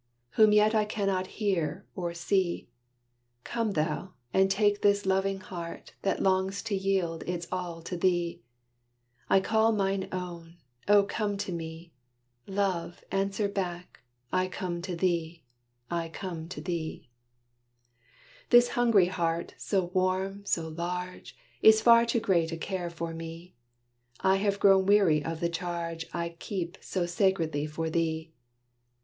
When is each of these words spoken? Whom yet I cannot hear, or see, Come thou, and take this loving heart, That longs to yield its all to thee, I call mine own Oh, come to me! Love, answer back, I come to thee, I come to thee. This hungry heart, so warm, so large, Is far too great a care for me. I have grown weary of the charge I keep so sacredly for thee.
Whom 0.31 0.51
yet 0.51 0.73
I 0.73 0.83
cannot 0.83 1.27
hear, 1.37 1.85
or 1.93 2.11
see, 2.15 2.67
Come 3.43 3.73
thou, 3.73 4.15
and 4.33 4.49
take 4.49 4.81
this 4.81 5.05
loving 5.05 5.39
heart, 5.39 5.93
That 6.01 6.19
longs 6.23 6.63
to 6.63 6.75
yield 6.75 7.21
its 7.27 7.47
all 7.51 7.83
to 7.83 7.95
thee, 7.95 8.41
I 9.29 9.39
call 9.39 9.71
mine 9.71 10.07
own 10.11 10.57
Oh, 10.87 11.03
come 11.03 11.37
to 11.37 11.51
me! 11.51 11.93
Love, 12.47 13.03
answer 13.11 13.47
back, 13.47 13.99
I 14.33 14.47
come 14.47 14.81
to 14.81 14.95
thee, 14.95 15.43
I 15.91 16.09
come 16.09 16.49
to 16.49 16.61
thee. 16.61 17.11
This 18.49 18.69
hungry 18.69 19.05
heart, 19.05 19.53
so 19.59 19.85
warm, 19.93 20.43
so 20.47 20.67
large, 20.69 21.37
Is 21.61 21.79
far 21.79 22.07
too 22.07 22.19
great 22.21 22.51
a 22.51 22.57
care 22.57 22.89
for 22.89 23.13
me. 23.13 23.53
I 24.21 24.37
have 24.37 24.59
grown 24.59 24.87
weary 24.87 25.23
of 25.23 25.41
the 25.41 25.47
charge 25.49 26.07
I 26.11 26.29
keep 26.39 26.79
so 26.81 27.05
sacredly 27.05 27.67
for 27.67 27.91
thee. 27.91 28.33